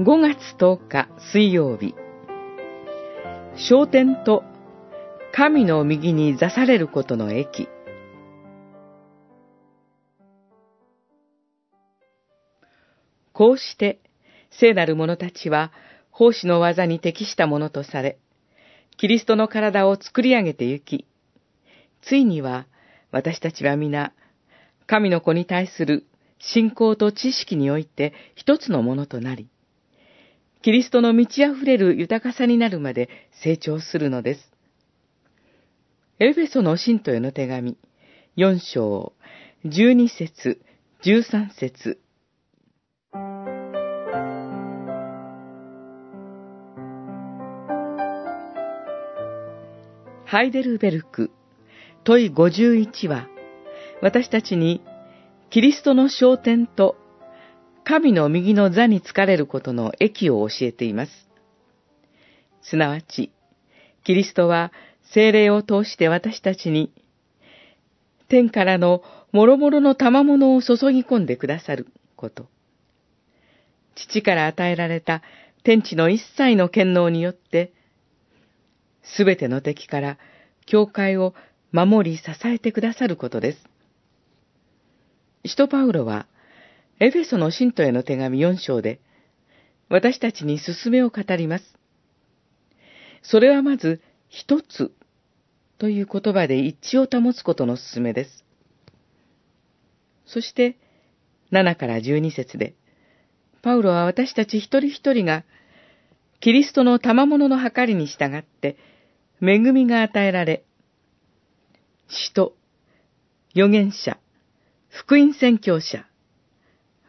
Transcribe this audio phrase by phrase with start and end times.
[0.00, 1.92] 5月10日水曜日、
[3.56, 4.44] 昇天と
[5.32, 7.68] 神の右に座されることの駅。
[13.32, 13.98] こうして、
[14.50, 15.72] 聖なる者たちは、
[16.12, 18.20] 奉仕の技に適したものとされ、
[18.98, 21.08] キリストの体を作り上げてゆき、
[22.02, 22.68] ついには、
[23.10, 24.12] 私たちは皆、
[24.86, 26.06] 神の子に対する
[26.38, 29.48] 信仰と知識において一つのものとなり、
[30.62, 33.08] キリストの満ち溢れる豊かさになるまで
[33.42, 34.52] 成長するのです。
[36.18, 37.76] エフェソの信徒への手紙、
[38.36, 39.12] 4章、
[39.64, 40.60] 12節、
[41.04, 42.00] 13節。
[50.24, 51.30] ハイデルベルク、
[52.02, 53.28] 問い51は、
[54.02, 54.82] 私たちに
[55.50, 56.96] キリストの昇天と
[57.88, 61.12] 神の右の座に疲れることの益を教えています。
[62.60, 63.32] すなわち、
[64.04, 64.72] キリストは
[65.14, 66.92] 精霊を通して私たちに、
[68.28, 72.50] 天からの諸々の賜物を注ぎ込んでくださること。
[73.94, 75.22] 父から与えられた
[75.64, 77.72] 天地の一切の権能によって、
[79.02, 80.18] すべての敵から
[80.66, 81.32] 教会を
[81.72, 83.58] 守り支えてくださることです。
[85.46, 86.26] 使徒パウロは、
[87.00, 89.00] エフェソの信徒への手紙4章で、
[89.88, 91.64] 私たちに勧めを語ります。
[93.22, 94.92] それはまず、一つ
[95.78, 98.44] という言葉で一致を保つことの勧めです。
[100.26, 100.76] そして、
[101.52, 102.74] 7から12節で、
[103.62, 105.44] パウロは私たち一人一人が、
[106.40, 108.76] キリストの賜物の計りに従って、
[109.40, 110.64] 恵みが与えられ、
[112.08, 112.56] 使徒、
[113.54, 114.18] 預言者、
[114.88, 116.06] 福音宣教者、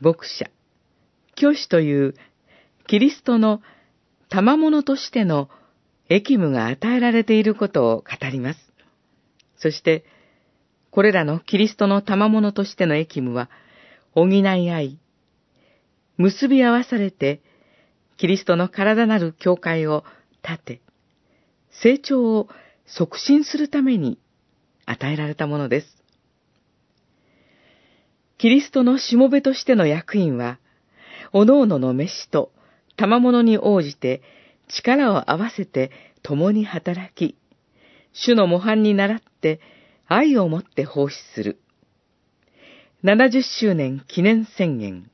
[0.00, 0.50] 牧者、
[1.34, 2.14] 教師という
[2.86, 3.60] キリストの
[4.28, 5.48] 賜物としての
[6.08, 8.72] 役務が与えられていることを語ります。
[9.56, 10.04] そして、
[10.90, 13.48] これらのキリストの賜物としての役務は、
[14.14, 14.98] 補い合い、
[16.16, 17.40] 結び合わされて、
[18.16, 20.04] キリストの体なる教会を
[20.42, 20.80] 立て、
[21.82, 22.48] 成長を
[22.86, 24.20] 促進するために
[24.86, 26.03] 与えられたものです。
[28.38, 30.58] キリストのしもべとしての役員は、
[31.32, 32.52] おのおのの飯と
[32.96, 34.22] 賜物に応じて
[34.68, 35.90] 力を合わせて
[36.22, 37.36] 共に働き、
[38.12, 39.60] 主の模範に倣って
[40.06, 41.60] 愛をもって奉仕する。
[43.02, 45.10] 70周年記念宣言。